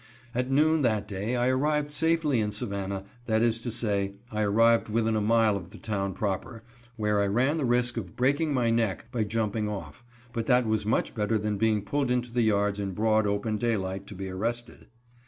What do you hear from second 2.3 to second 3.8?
in Savannah, that is to